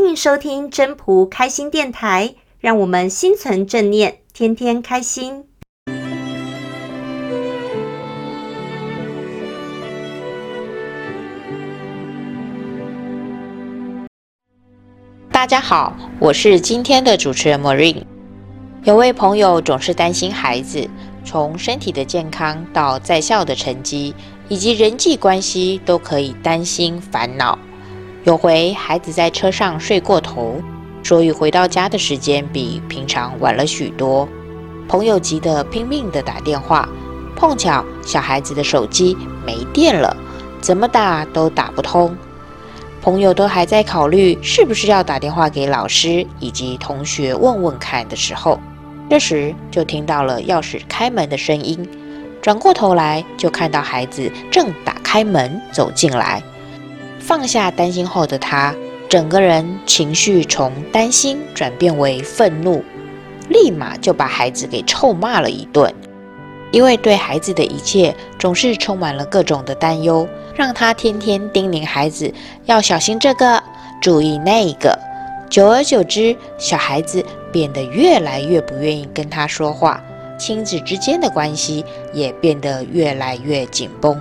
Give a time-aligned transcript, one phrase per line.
[0.00, 5.44] 欢迎收听真仆开心电台，让我们心存正念，天天开心。
[15.32, 18.04] 大家好，我是今天的主持人 Marine。
[18.84, 20.88] 有位朋友总是担心孩子，
[21.24, 24.14] 从身体的健康到在校的成绩，
[24.48, 27.58] 以及人际关系，都可以担心烦恼。
[28.24, 30.60] 有回孩子在车上睡过头，
[31.02, 34.28] 所以回到家的时间比平常晚了许多。
[34.88, 36.88] 朋友急得拼命地打电话，
[37.36, 40.16] 碰巧小孩子的手机没电了，
[40.60, 42.14] 怎么打都打不通。
[43.00, 48.60] 朋友都还在考虑是不是要打电话给老师以及同学问问看的时候，
[49.08, 51.88] 这时就听到了钥匙开门的声音，
[52.42, 56.42] 转过头来就看到孩子正打开门走进来。
[57.28, 58.74] 放下担心后的他，
[59.06, 62.82] 整个人情绪从担心转变为愤怒，
[63.50, 65.94] 立马就把孩子给臭骂了一顿。
[66.70, 72.32] 因为对孩子的一切总是充满了各种的担忧，让他天天叮咛孩子
[72.64, 73.62] 要小心这个，
[74.00, 74.98] 注意那个。
[75.50, 80.02] 久而久之，小孩子变得越来越不愿意跟他说话，
[80.38, 81.84] 亲子之间的关系
[82.14, 84.18] 也变得越来越紧绷。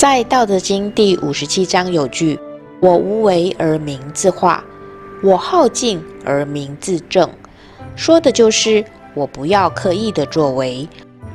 [0.00, 2.40] 在《道德经》第五十七章有句
[2.80, 4.64] ：“我无为而民自化，
[5.22, 7.28] 我好静而民自正。”
[7.96, 10.88] 说的就是我不要刻意的作为，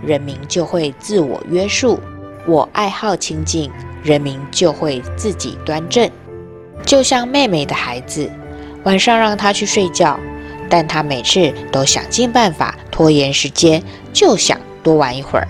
[0.03, 1.99] 人民就会自我约束；
[2.47, 3.69] 我爱好清静，
[4.01, 6.09] 人民就会自己端正。
[6.83, 8.27] 就像妹妹的孩子，
[8.83, 10.19] 晚上让她去睡觉，
[10.67, 15.47] 但她每次都想尽办法拖延时间，就想多玩一会儿，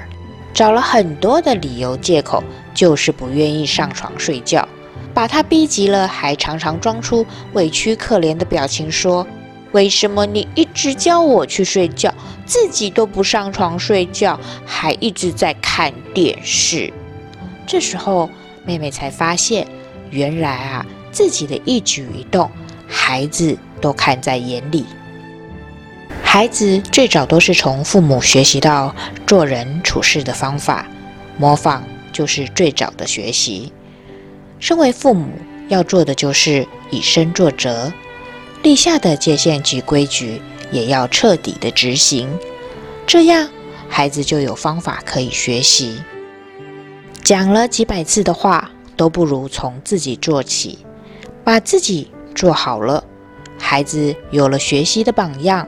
[0.53, 2.43] 找了很多的理由借口。
[2.75, 4.67] 就是不愿意上床睡觉，
[5.13, 9.25] 把他逼急了，还常常装出委屈可怜的表情，说
[9.71, 12.13] ：“为什么你一直叫我去睡觉，
[12.45, 16.93] 自己都不上床睡觉，还一直在看电视？”
[17.65, 18.29] 这时候，
[18.65, 19.65] 妹妹才发现，
[20.11, 22.51] 原来啊，自己的一举一动，
[22.87, 24.85] 孩子都看在眼里。
[26.21, 28.93] 孩子最早都是从父母学习到
[29.25, 30.85] 做人处事的方法，
[31.37, 31.81] 模仿。
[32.15, 33.73] 就是最早的学习。
[34.57, 35.27] 身为父母
[35.67, 37.91] 要做的就是以身作则，
[38.63, 42.29] 立下的界限及规矩也要彻底的执行，
[43.05, 43.49] 这样
[43.89, 46.01] 孩子就有方法可以学习。
[47.21, 50.85] 讲了几百次的话，都不如从自己做起，
[51.43, 53.03] 把自己做好了，
[53.59, 55.67] 孩子有了学习的榜样，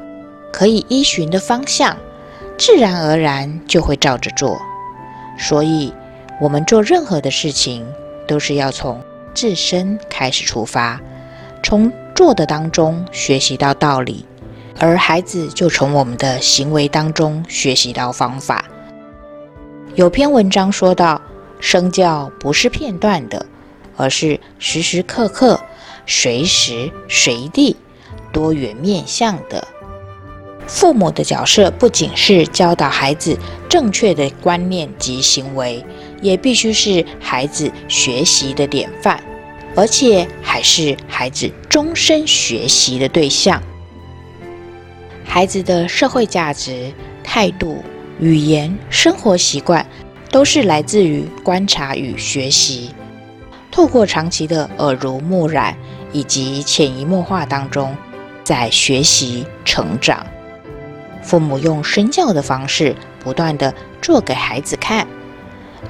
[0.54, 1.98] 可以依循的方向，
[2.58, 4.58] 自然而然就会照着做。
[5.38, 5.92] 所以。
[6.40, 7.86] 我们做任何的事情，
[8.28, 9.02] 都是要从
[9.34, 11.02] 自身开始出发，
[11.64, 14.26] 从做的当中学习到道理，
[14.80, 18.66] 而孩子就从我们的行为当中学习到方法。
[19.96, 21.20] 有篇文章说到，
[21.60, 23.44] 身教不是片段的，
[23.96, 25.60] 而是时时刻刻、
[26.06, 27.76] 随时随地、
[28.32, 29.68] 多元面向的。
[30.68, 33.38] 父母的角色不仅是教导孩子
[33.70, 35.84] 正确的观念及行为，
[36.22, 39.20] 也必须是孩子学习的典范，
[39.76, 43.62] 而且还是孩子终身学习的对象。
[45.26, 46.92] 孩子的社会价值、
[47.24, 47.84] 态度、
[48.20, 49.86] 语言、生活习惯，
[50.32, 52.92] 都是来自于观察与学习。
[53.70, 55.78] 透过长期的耳濡目染
[56.12, 57.96] 以及潜移默化当中，
[58.44, 60.26] 在学习成长。
[61.22, 65.06] 父母用身教的方式，不断地做给孩子看，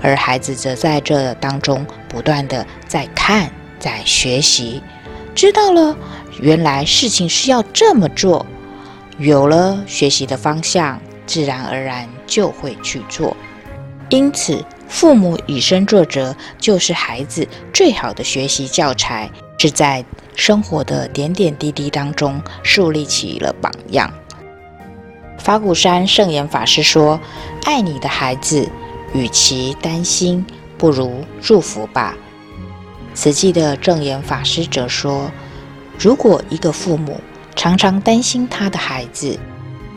[0.02, 4.82] 而孩子则在这当中不断地在看，在学习，
[5.36, 5.96] 知道了
[6.40, 8.46] 原来事情是要这么做，
[9.18, 13.36] 有了学习的方向，自然而然就会去做。
[14.10, 20.06] 因此，父母以身作则，就是孩子最好的学习教材，是在
[20.36, 24.10] 生活的点点滴滴当中树立起了榜样。
[25.40, 27.20] 法鼓山圣严法师说
[27.66, 28.70] ：“爱你的孩子，
[29.14, 30.46] 与其担心，
[30.78, 32.16] 不如祝福吧。”
[33.14, 35.32] 慈济的证严法师则说
[35.98, 37.20] ：“如果一个父母
[37.56, 39.40] 常常担心他的孩子，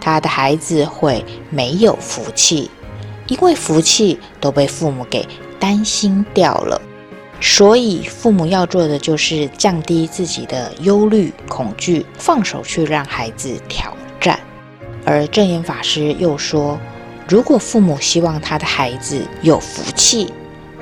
[0.01, 2.71] 他的孩子会没有福气，
[3.29, 5.29] 因为福气都被父母给
[5.59, 6.81] 担心掉了。
[7.43, 14.41] 所以，父母要做的就是降低自己的忧虑、恐惧，放手去让孩子挑战。”
[15.05, 16.79] 而证严法师又说，
[17.31, 20.27] 如果父母希望他的孩子有福气，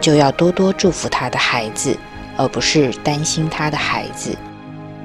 [0.00, 1.95] 就要多多祝福他的孩子，
[2.39, 4.35] 而不是担心他的孩子。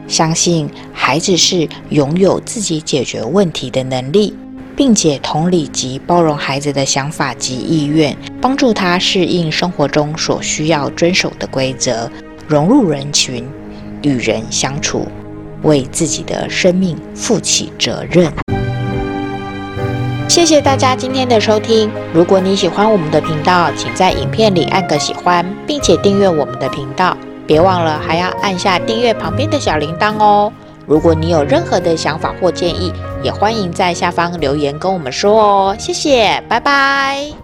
[0.07, 4.33] 相信孩子是拥有自己解决问题的能力，
[4.73, 12.09] 并且同理及包容孩子的想法及意愿，帮助他适应生活中所需要遵守的规则，
[12.47, 13.45] 融入人群，
[14.01, 15.05] 与人相处，
[15.63, 18.31] 为自己的生命负起责任。
[20.43, 21.89] 谢谢大家今天的收听。
[22.13, 27.15] 如果你喜欢我们的频道，请在影片里按个喜欢，并且订阅我们的频道。
[27.47, 30.51] 别忘了还要按下订阅旁边的小铃铛哦。
[30.85, 32.91] 如果你有任何的想法或建议，
[33.23, 35.75] 也欢迎在下方留言跟我们说哦。
[35.79, 37.42] 谢谢，拜拜。